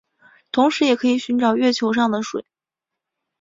[0.51, 2.43] 同时也可以寻找月球上的水。